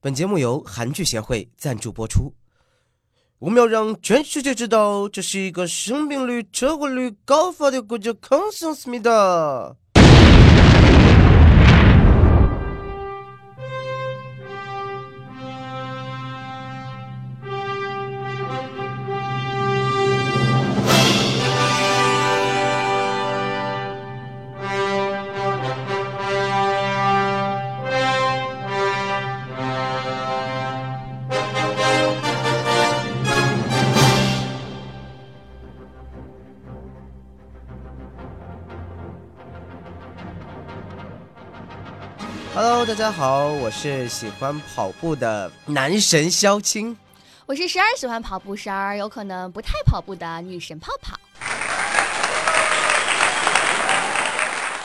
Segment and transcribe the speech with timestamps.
[0.00, 2.32] 本节目由韩剧协会赞助播出。
[3.40, 9.74] 我们要让全世界知道，这是一个生病率、车祸率高发的国家，康桑思密达。
[42.60, 46.96] Hello，大家好，我是喜欢跑步的男神肖青。
[47.46, 51.16] 我是时而喜欢跑步，时而有可能不太跑步的女神泡泡。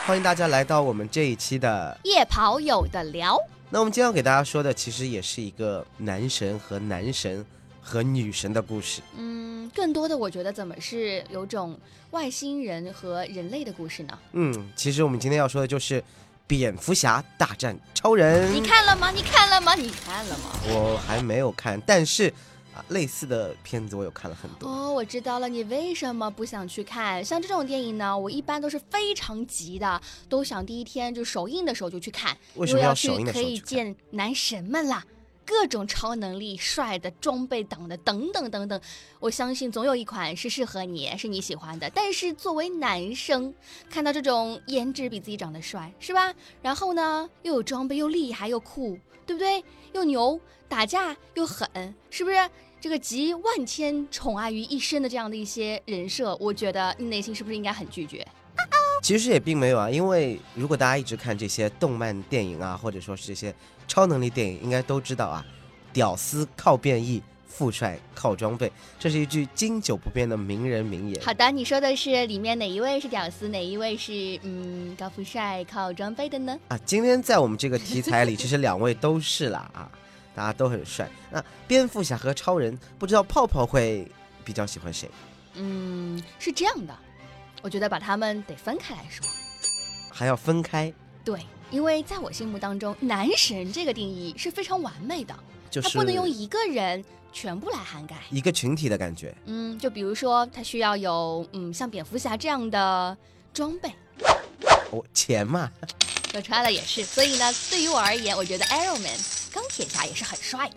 [0.05, 1.97] 欢迎大家来到我们这一期的。
[2.03, 3.39] 夜跑有的聊，
[3.71, 7.43] 那我们今天要给大家说的，其实也是一个男神和男神
[7.81, 9.01] 和女神的故事。
[9.17, 11.75] 嗯，更多的我觉得怎么是有种
[12.11, 14.15] 外星人和人类的故事呢？
[14.33, 16.03] 嗯，其实我们今天要说的就是
[16.45, 18.53] 蝙蝠侠大战超人。
[18.53, 19.11] 你看了吗？
[19.11, 19.73] 你看了吗？
[19.75, 20.51] 你看了吗？
[20.69, 22.31] 我还没有看，但是
[22.73, 24.67] 啊，类似的片子我有看了很多。
[24.67, 27.23] 哦，我知道了，你为什么不想去看？
[27.23, 33.59] 像这种电影呢，我一般都是非常急的，都想第一天就首映的时候就去看，为什么要去首映的时可以？
[33.59, 35.03] 见男神们啦。
[35.45, 38.79] 各种超能力、帅的、装备党的等等等等，
[39.19, 41.89] 我相信总有一款是适合你，是你喜欢的。
[41.89, 43.53] 但是作为男生，
[43.89, 46.33] 看到这种颜值比自己长得帅，是吧？
[46.61, 49.63] 然后呢，又有装备，又厉害又酷，对不对？
[49.93, 51.67] 又牛，打架又狠，
[52.09, 52.49] 是不是？
[52.79, 58.27] 这个集万千宠爱于一身的这样的一些人设，我觉得你内心是不是应该很拒绝？
[59.01, 63.53] 其实也并没有啊，因为如果大家一直看这些动漫电影啊，或者说是这些
[63.93, 65.45] 超能力电影，应该都知道啊，
[65.93, 71.23] 屌丝靠变异，富帅靠装备，这是一句经久不变的名人名言。
[71.23, 76.57] 好的，你说的是里面哪一位是屌丝，哪一位是嗯高富帅靠装备的呢？
[76.69, 79.91] 啊，今天在我们这个题材里， 其实两位都是啦啊，
[80.33, 81.07] 大家都很帅。
[81.29, 84.11] 那蝙蝠侠和超人，不知道泡泡会
[84.43, 85.07] 比较喜欢谁？
[85.53, 86.97] 嗯，是这样的，
[87.61, 89.23] 我觉得把他们得分开来说。
[90.11, 90.91] 还要分开，
[91.23, 91.39] 对，
[91.73, 95.35] 因为在我心目当中，男神这个定义是非常完美的，
[95.71, 98.15] 就是他不能用一个人全部来涵盖。
[98.29, 99.33] 一个群体的感觉。
[99.45, 103.17] 嗯，就比如说他需要有嗯像蝙蝠侠这样的
[103.51, 103.91] 装备，
[104.91, 105.71] 哦，钱嘛，
[106.31, 107.03] 说穿了也是。
[107.03, 109.17] 所以呢，对于我而言，我觉得 Iron Man
[109.51, 110.75] 钢铁侠也是很帅的。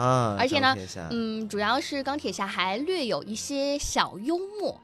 [0.00, 0.74] 啊，而且呢
[1.10, 4.80] 嗯，主要是钢铁侠还略有一些小幽默。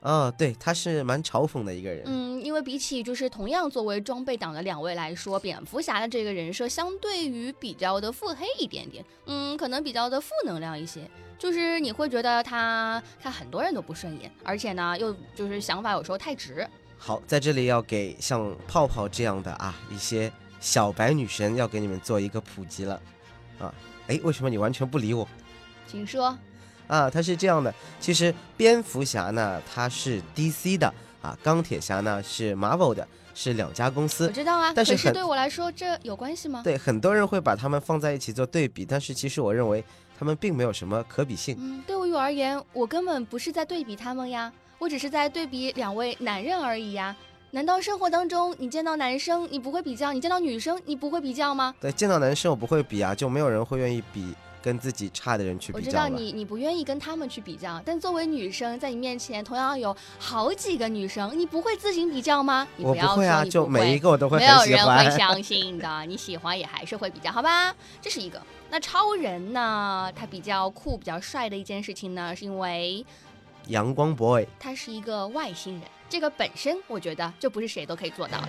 [0.00, 2.02] 哦，对，他是蛮嘲讽的一个人。
[2.06, 11.08] 嗯，因为比起就是同样作为装备党的两位来说，蝙蝠侠的这个人设相对于比较的腹黑一点点，嗯，可能比较的负能量一些。
[11.38, 16.66] 就是你会觉得他看很多人都不顺眼，而且呢，又就是想法有时候太直。
[16.96, 23.00] 好，在这里要给像泡泡这样的啊一些小白女神要给你们做一个普及了，
[23.58, 23.74] 啊，
[24.06, 25.28] 哎，为什么你完全不理我？
[25.86, 26.36] 请说。
[26.90, 30.92] 啊，它是这样的，其实蝙蝠侠呢，它是 DC 的
[31.22, 34.32] 啊，钢铁侠呢是 Marvel 的，是两家公司我。
[34.32, 36.62] 知道啊，但是对我来说这有关系吗？
[36.64, 39.84] 对，很多人会把他们放在一起做对比，但是其实我认为
[40.18, 41.56] 他们并没有什么可比性。
[41.60, 47.14] 嗯，对于我而言，我根本不是在对比他们呀，我只是在对比两位男人而已呀。
[47.52, 51.72] 难道生活当中你见到男生你不会比较，你见到女生你不会比较吗？
[51.80, 55.90] 对，见到男生我不会比啊，就没有人会愿意比跟自己差的人去比较我。
[55.90, 62.66] 知道你你不愿意跟他们去比较，但作为女生，在你面前同样有好几个女生，你不会自行比较吗？
[62.76, 65.10] 你我要会啊，就每一个我都会没有人会。
[65.16, 67.74] 相信的，你喜欢也还是会比较，好吧？
[68.00, 68.40] 这是一个。
[68.70, 70.10] 那超人呢？
[70.14, 73.04] 他比较酷、比较帅的一件事情呢，是因为
[73.66, 78.48] 阳光 boy，他是一个外星人，这个本身我觉得就不是谁都可以做到的。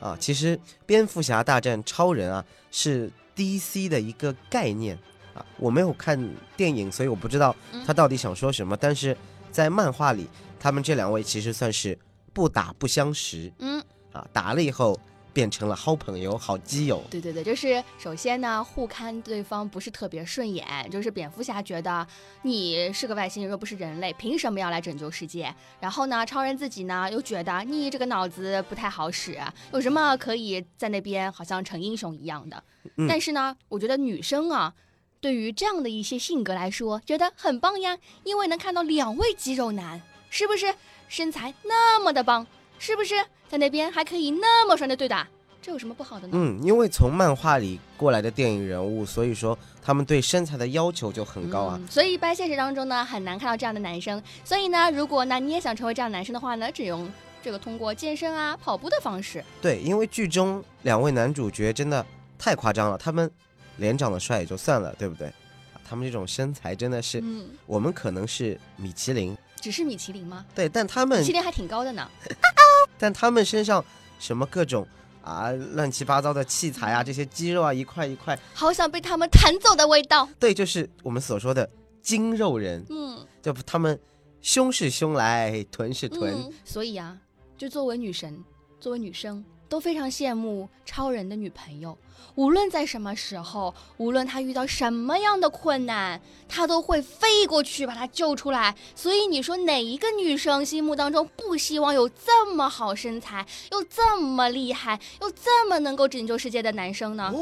[0.00, 4.98] 啊，其实蝙蝠侠大战超人啊是 DC 的一个概念。
[5.32, 6.18] 啊，我没有看
[6.56, 7.84] 电影，所以我不知道嗯。
[7.86, 8.76] 他到底想说什么。
[8.76, 9.16] 但是
[9.52, 10.26] 在漫画里，
[10.58, 11.96] 他们这两位其实算是
[12.32, 13.52] 不打不相识。
[13.60, 13.80] 嗯，
[14.12, 14.98] 啊，打了以后
[15.32, 17.02] 变成了好朋友、好基友。
[17.10, 22.06] 对对对，就是首先呢，互看对方不是特别顺眼，就是蝙蝠侠觉得
[22.42, 25.54] 你是个外星人，又不是人类，凭什么要来拯救世界？
[25.80, 29.38] 然后呢，超人自己呢又觉得你这个脑子不太好使，
[29.72, 32.62] 有什么可以在那边好像成英雄一样的？
[32.96, 34.74] 嗯但是呢，我觉得女生啊。
[35.22, 40.00] 对于这样的一些性格来说，觉得很棒呀，因为能看到两位肌肉男，
[40.30, 40.74] 是不是
[41.08, 42.46] 身材那么的棒？
[42.80, 43.14] 是不是
[43.46, 45.28] 在那边还可以那么帅的对打？
[45.62, 46.32] 这这有什么不好的呢？
[46.34, 51.78] 嗯，因为从漫画里过来的电影人物，所以说他们对身材的要求就很高啊。
[51.80, 54.20] 嗯所以一般现实当中呢，很难看到这样的男生。
[54.44, 57.08] 所以呢，如果呢你也想成为这样的男生的话呢，只用
[57.42, 59.44] 这个通过健身啊、跑步的方式。
[59.62, 62.04] 对，因为剧中两位男主角真的
[62.36, 63.30] 太夸张了，他们
[63.76, 65.28] 脸长得帅也就算了，对不对？
[65.28, 70.44] 啊他们这种身材真的是，嗯，我们可能是米其林，只是米其林吗？
[70.54, 72.08] 对，但他们米其林还挺高的呢。
[72.98, 73.84] 但他们身上
[74.18, 74.86] 什么各种
[75.22, 80.28] 啊乱七八糟的器材啊，这些肌肉啊一块一块，好想被他们弹走的味道。
[80.38, 81.68] 对，就是我们所说的
[82.02, 83.98] 精肉人，嗯，就他们
[84.40, 87.16] 胸是胸来，臀是臀，嗯，所以啊，
[87.56, 88.42] 就作为女神，
[88.80, 91.96] 作为女生，都非常羡慕超人的女朋友。
[92.34, 98.74] 无论在什么时候，无论他遇到什么样的困难，他都会飞过去把他救出来。
[98.94, 107.32] 所以你说哪一个女生心目当中不希望有这么好身材，又这么厉害，又这么能够拯救世界的男生呢？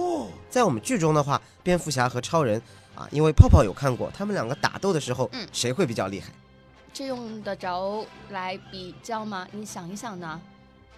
[0.51, 2.61] 在我们剧中的话，蝙蝠侠和超人
[2.95, 6.31] 啊，因为泡泡有看过，他们两个打斗的时候，嗯谁会比较厉害？
[6.93, 9.47] 这用得着来比较吗？
[9.53, 10.41] 你想一想呢？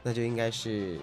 [0.03, 0.99] 那就应该是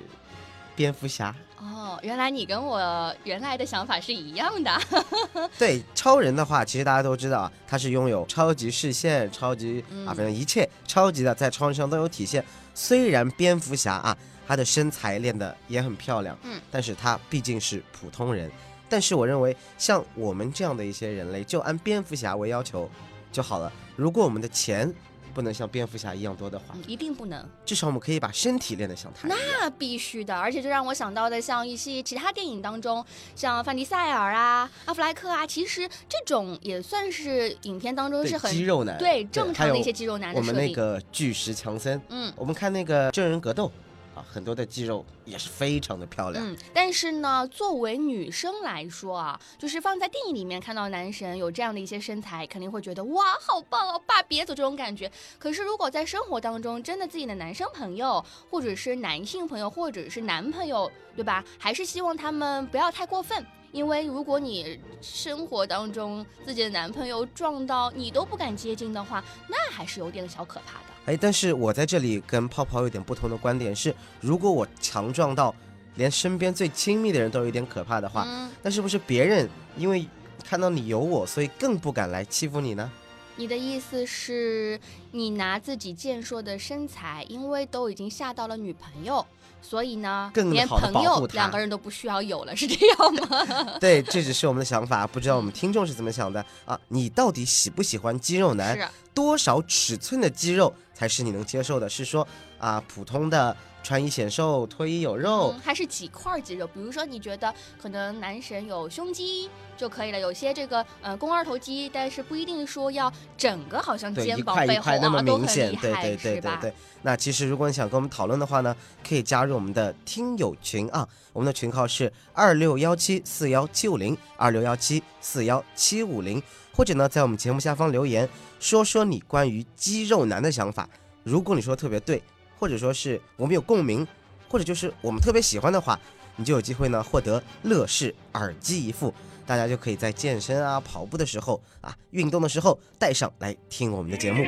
[0.76, 1.34] 蝙蝠侠。
[1.60, 4.72] 哦，原来你跟我原来的想法是一样的。
[5.58, 12.46] 对超人的话，其实大家都知道啊，他是拥有超级视线、超级嗯啊，反正一切超级的在超人身上都有体现。
[12.76, 14.16] 虽然蝙蝠侠啊，
[14.48, 18.52] 他的身材练得也很漂亮，嗯，但是他毕竟是普通人。
[18.88, 22.88] 但是我认为，像我们这样的一些人类，就按蝙蝠侠为要求
[23.32, 23.72] 就好了。
[23.96, 24.94] 如果我们的钱
[25.38, 27.48] 不能像蝙蝠侠一样多的话，嗯，一定不能。
[27.64, 29.28] 至少我们可以把身体练得像他。
[29.28, 33.06] 那必须的，而且这让我想到的，像一些其他电影当中，
[33.36, 40.74] 像范迪塞尔啊、阿弗莱克啊，其实这种也算是影片当中是很肌肉男，对正常的一些肌肉男的我们那。
[40.78, 43.72] 个巨石强森，嗯我们看那个真人格斗
[44.18, 46.44] 啊，很多的肌肉也是非常的漂亮。
[46.44, 55.12] 嗯，但是呢，作为女生来说啊，就是放在电影里面看到男神有这样的一些身材，肯定会觉得哇，好棒哦，爸别走这种感觉。
[55.38, 61.44] 可是如果在生活当中，真的自己的男生朋友，或者是男性朋友，或者是男朋友，对吧？
[61.60, 63.46] 还是希望他们不要太过分。
[63.74, 70.97] 因为如果你生活当中自己的男朋友撞到你都不敢接近的话，那还是有点小可怕的。
[71.08, 75.56] 哎，但是我在这里跟泡泡有点不同的观点是，如果我强壮到
[75.96, 80.06] 连身边最亲密的人都有点可怕的话，嗯，那是不是别人因为
[80.44, 82.92] 看到你有我，所以更不敢来欺负你呢？
[83.38, 84.78] 你的意思是，
[85.12, 89.26] 你拿自己健硕的身材，因为都已经吓到了女朋友，
[89.62, 93.78] 所以呢，连更好地朋友两个人都不需要有了，是这样吗？
[93.80, 96.78] 对，这只是我们的想法，不知道我们听众是怎么想的啊？
[96.90, 98.76] 你到底喜不喜欢肌肉男？
[98.76, 101.90] 是，多少尺寸的肌肉才是你能接受的？
[101.90, 102.28] 是说
[102.60, 106.68] 啊，普通的穿衣显瘦，脱衣有肉，还是几块肌肉？
[106.68, 116.42] 比如说，你觉得可能男神有胸肌就可以了，有些这个呃肱二头肌，但是不一定说要整个好像，肩膀背后块那么啊都很明显，厉害，对对对？
[116.42, 116.74] 对对。
[117.04, 118.76] 那其实如果你想跟我们讨论的话呢，
[119.08, 126.42] 可以加入我们的听友群啊，我们的群号是二六幺七四幺七五零二六幺七四幺七五零，
[126.76, 128.28] 或者呢在我们节目下方留言，
[128.60, 130.90] 说说你关于肌肉男的想法。
[131.24, 132.22] 如果你说得特别对，
[132.58, 134.06] 或者说是我们有共鸣，
[134.50, 135.98] 或者就是我们特别喜欢的话，
[136.36, 139.14] 你就有机会呢获得乐视耳机一副。
[139.48, 144.44] 大家就可以在健身啊、跑步的时候啊、运动的时候带上来听我们的节目。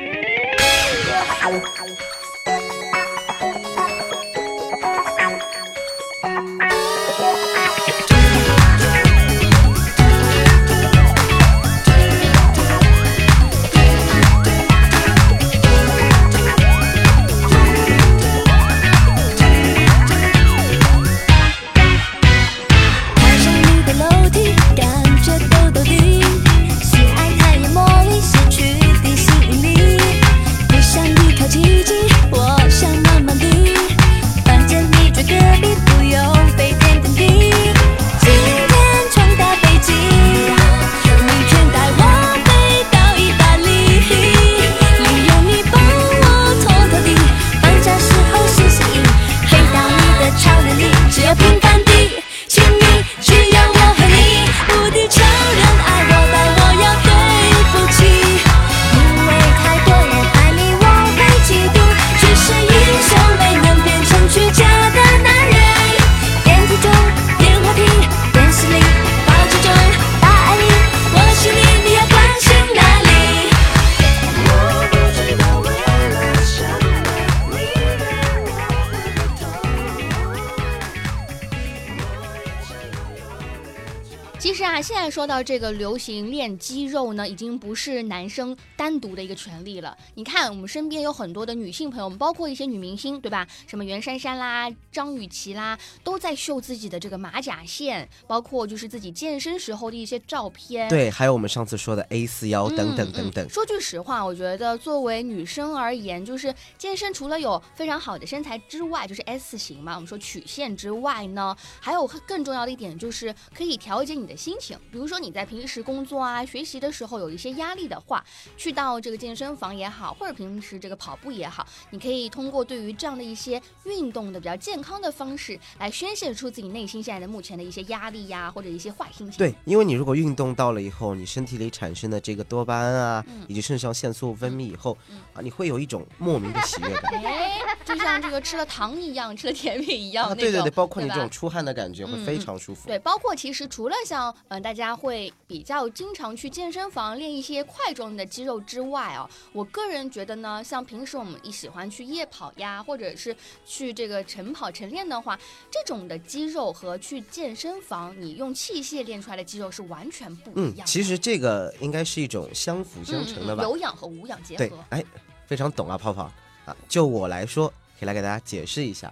[85.20, 89.94] 说到这个流行练肌肉呢，已经不是男生单独的一个权利了。
[90.14, 93.46] 你看，我们身边有很多的女性朋友们，包括一些女明星，对吧？
[93.66, 100.88] 什么袁姗姗啦、张雨绮啦，都在秀自己的这个马甲线，包括就是自己健身时候的一些照片。
[100.88, 103.50] 对，还有我们上次说的 A 四腰等等等等嗯嗯。
[103.50, 114.78] 说句实话，我觉得作为女生而言，就是健身除了有非常好的身材之外，就是 S 型嘛，我们说曲线之外呢，还有更重要的一点就是可以调节你的心情。
[114.90, 118.24] 比如说你在平时工作啊、学习的时候有一些压力的话，
[118.56, 129.36] 去到这个健身房也好，或者平时这个跑步也好，你可以通过对于这样的一些运动的比较健康的方式来宣泄出自己内心现在的目前的一些压力呀，或者一些坏心情。
[129.36, 137.20] 对，因为你如果运动到了以后，你身体里产生的这个多巴胺啊，嗯以及肾上腺素分泌以后，嗯啊，你会有一种莫名的喜悦感。
[137.24, 142.86] 哎，就像这个吃了糖一样，吃了甜品一样、啊，对对对，包括你这种出汗的感觉会非常舒服。
[142.86, 155.38] 对，包括其实除了像嗯、呃大家会比较经常去健身房练一些块状的肌肉之外哦，我个人觉得呢，像平时我们一喜欢去夜跑呀，或者是去这个晨跑晨练的话，
[155.70, 160.84] 这种的肌肉和去健身房你用器械练出来的肌肉是完全不一嗯样，的。
[160.84, 163.62] 其实这个应该是一种相辅相成的吧。
[163.62, 165.04] 嗯嗯有氧和无氧结合。，对哎，
[165.46, 166.30] 非常懂啊，泡泡
[166.66, 166.76] 啊。
[166.88, 169.10] 就我来说，可以来给大家解释一下。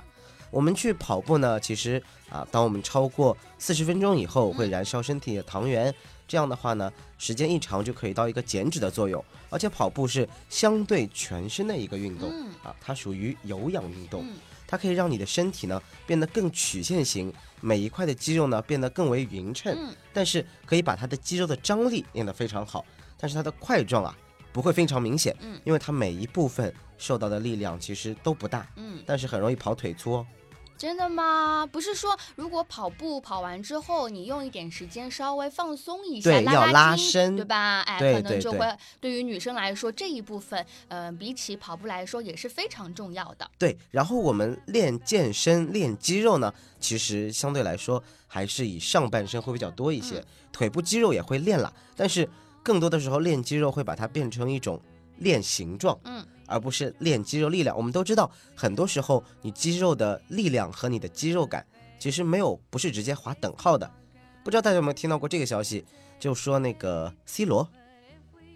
[0.50, 5.94] 我们去跑步呢，其实啊，当我们超过四十分钟以后，会嗯燃烧身体的糖原。
[6.26, 9.24] 这样的话呢，时间一长就可以到一个减脂的作用。
[9.48, 14.34] 而且跑步是相对全身的一个运动、嗯啊，它属于有氧运动，嗯
[14.66, 19.74] 它可以让你的身体呢变得更曲线型，每一块的肌肉呢变得更为匀称。
[19.74, 22.84] 嗯但是可以把它的肌肉的张力练得非常好，
[23.16, 24.14] 但是它的块状啊
[24.52, 30.26] 不会非常明显，嗯因为它每一部分受到的力量其实都不大，嗯，但是很容易跑腿粗哦。
[30.78, 31.66] 真的吗？
[31.66, 37.80] 不是说如果跑步跑完之后，你用一点时间稍微放松一下，要拉筋伸对吧？
[37.80, 43.50] 哎，对可能就会对于女生来说这一部分，呃，比起跑步来说也是非常重要的。
[43.58, 52.28] 对，然后我们练健身、练肌肉呢，其实相对来说还是以上半身会比较多一些，嗯腿部肌肉也会练了，但是
[52.62, 54.80] 更多的时候练肌肉会把它变成一种
[55.18, 57.76] 练形状，嗯，而不是练肌肉力量。
[57.76, 61.64] 我们都知道，很多时候你肌肉的力量和你的肌肉感
[61.98, 63.88] 其实没有不是直接划等号的。
[64.42, 65.84] 不知道大家有没有听到过这个消息？
[66.18, 67.68] 就说那个 C 罗，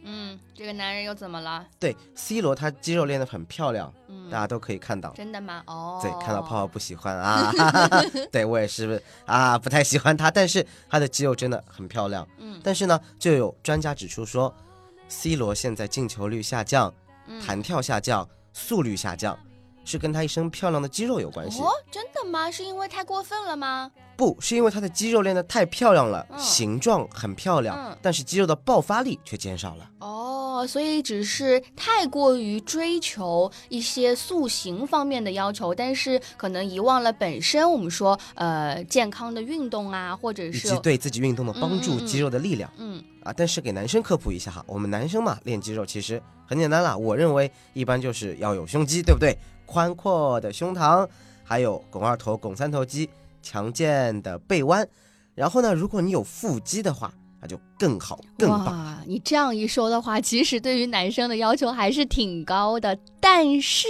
[0.02, 1.64] 嗯，这个男人又怎么了？
[1.78, 5.12] 对 C 罗他肌肉练得很漂亮，嗯大，家都可以看到。
[5.12, 5.62] 真的吗？
[5.66, 12.26] 哦，对，看到泡泡不喜欢啊， 哈哈哈对我也是啊，不太喜欢他，但是他的肌肉真的很漂亮。
[12.38, 14.52] 嗯，但是呢，就有专家指出说
[15.08, 16.94] ，C 罗现在进球率下降，嗯
[17.44, 19.38] 弹跳下降，速率下降，
[19.84, 21.60] 是跟他一身漂亮的肌肉有关系。
[21.60, 22.50] 哦，真的吗？
[22.50, 23.90] 是因为太过分了吗？
[24.16, 29.90] 不是因为他的肌肉练得太漂亮了，嗯形状很漂亮，嗯但是肌肉的爆发力却减少了。
[30.00, 42.70] 哦，所以只是太过于追求一些塑形方面的要求，但是可能遗忘了本身我们说呃健康的运动啊，或者以是及对自己运动的帮助、肌肉的力量。
[42.78, 49.36] 嗯啊，但是给男生科普一下哈，我们男生嘛练肌肉其实很简单啦，我认为一般就是要有胸肌，对不对？
[49.64, 51.08] 宽阔的胸膛，
[51.44, 53.08] 还有拱二头、拱三头肌，
[53.40, 54.86] 强健的背弯。
[55.34, 58.66] 然后呢，如果你有腹肌的话，那就更好更棒。
[58.66, 63.88] 哇，你这样一说的话，其实对于男生的要求还是挺高的，但是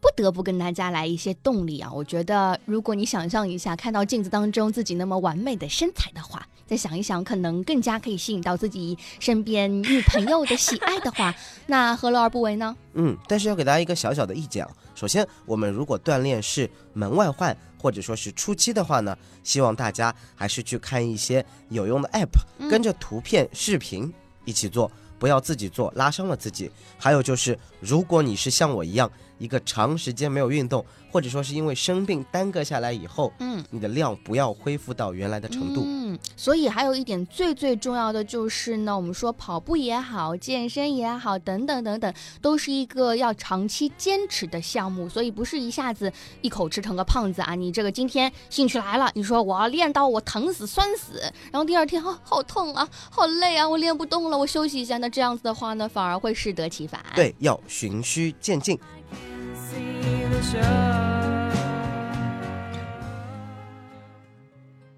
[0.00, 1.90] 不得不跟大家来一些动力啊。
[1.92, 11.34] 我觉得，如果你想象一下，看到镜子当中自己那么完美的身材的话，再想一想，可能更加可以吸引到自己身边女朋友的喜爱的话，
[11.66, 12.74] 那何乐而不为呢？
[12.94, 14.70] 嗯，但是要给大家一个小小的意见啊。
[14.94, 24.12] 首先，我们如果锻炼是门外汉或者说是初期的话呢，希望大家还是去看一些有用的 app，嗯跟着图片、视频
[24.44, 26.70] 一起做，不要自己做，拉伤了自己。
[26.96, 33.54] 还有就是，如果你是像我一样，一个长时间没有运动，或者说是因为生病耽搁下来以后，嗯。
[33.70, 35.82] 你的量不要恢复到原来的程度。
[35.84, 47.56] 嗯，所以还有一点最最重要的就是呢，我们说跑步也好，健身也好，等等等等，都是一个要长期坚持的项目，所以不是一下子一口吃成个胖子啊。
[47.56, 54.98] 你这个今天兴趣来了，你说我要练到我疼死酸死，然后第二天啊好痛啊，好累啊，我练不动了，我休息一下。
[54.98, 58.78] 那这样子的话呢，反而会适得其反。，对，要循序渐进。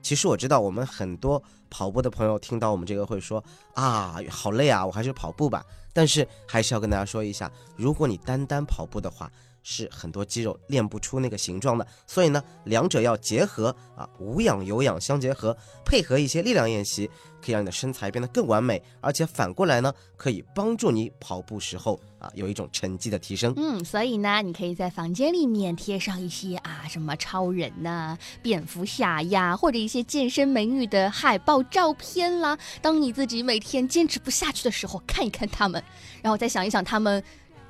[0.02, 3.42] 其实我知道，我们很多跑步的朋友听到我们这个会说
[3.74, 5.64] 啊，好累啊，我还是跑步吧。
[5.92, 9.28] 但是还是要跟大家说一下，如果你单单跑步的话，
[9.68, 17.10] 是很多肌肉练不出那个形状的，所以呢，两者要结合啊，无氧有氧相结合，配合一些力量练习，
[17.42, 23.52] 可以让你的身材变得更完美，而且反过来呢，可以帮助你跑步时候啊有一种成绩的提升。
[23.56, 32.56] 嗯，所以呢，你可以在房间里面贴上一些啊，什么超人呐、蝙蝠侠呀，或者一些健身美女的海报照片啦。
[32.80, 35.82] 当你自己每天坚持不下去的时候，看一看他们，
[36.22, 37.20] 然后再想一想他们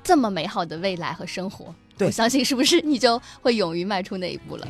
[0.03, 4.67] 这么美好的未来和生活，我相信是不是你就会勇于迈出那一步了？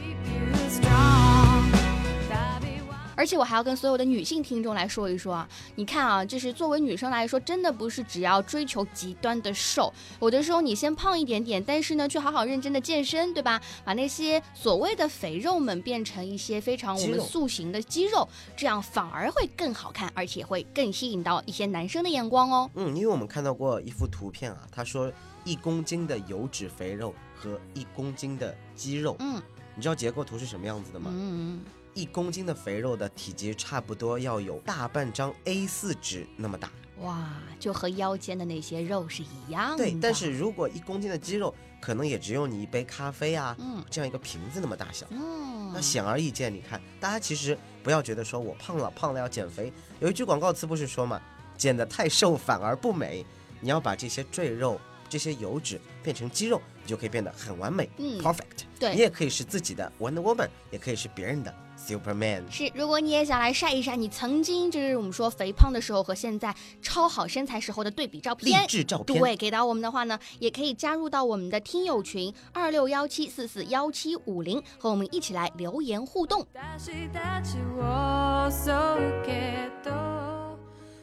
[3.20, 9.92] 而且我还要跟所有的女性听众来说一说啊，你看啊，就是作为女生来说，真的不是只要追求极端的瘦，
[10.22, 13.60] 有的时候你先胖一点点，但是呢，却好好认真的健身，对吧？
[13.84, 22.70] 把那些所谓的肥肉们变成一些非常我们塑形的肌肉，这样反而会更好看，而且会更吸引到一些男生的眼光哦。
[22.76, 25.12] 嗯，因为我们看到过一幅图片啊，他说
[25.48, 29.42] 一公斤的油脂肥肉和一公斤的肌肉，嗯
[29.76, 31.10] 你知道结构图是什么样子的吗？
[31.14, 31.62] 嗯，
[31.94, 36.70] 一公斤的肥肉的体积差不多要有大半张 A4 纸那么大。
[37.00, 39.78] 哇，就和腰间的那些肉是一样的。
[39.78, 45.06] 对，但是如果一公斤的肌肉，可能也只有你一杯咖啡啊，嗯这样一个瓶子那么大小。
[45.12, 49.72] 嗯，那显而易见，你看，大家其实不要觉得说我胖了，胖了要减肥。
[50.02, 51.22] 有一句广告词不是说嘛，
[51.56, 53.26] 减得太瘦反而不美。
[53.60, 62.44] 你要把这些赘肉、这些油脂变成肌肉，你就可以变得很完美、嗯 p e r f e c t 对你也可以是自己的 Wonder Woman，也可以是别人的 Superman。
[62.52, 68.68] 是，如果你也想来晒一晒你曾经就是我们说肥胖的时候和现在超好身材时候的对比照励片。
[68.68, 76.46] 志照片，对，给到我们的话呢，也可以加入到我们的听友群二六幺七四四幺七五零，和我们一起来留言互动。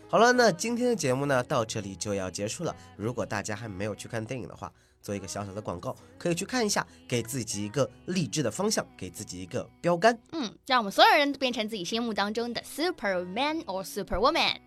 [0.09, 2.75] 好了，那今天的节目呢到这里就要结束了。
[2.97, 10.17] 如果大家还没有去看电影的话，做一个小小的广告，可以去看一下，给自己一个励志的方向，给自己一个标杆。
[10.33, 14.59] 嗯，让我们所有人都变成自己心目当中的 Superman or Superwoman。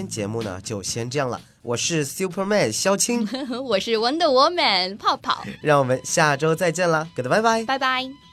[0.00, 3.28] 天节目呢就先这样了，我是 Superman 肖青，
[3.62, 7.66] 我是 Wonder Woman 泡泡，让我们下周再见啦，Goodbye bye。
[7.66, 8.29] 拜拜。